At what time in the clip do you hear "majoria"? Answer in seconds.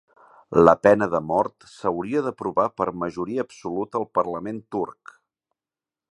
3.03-3.45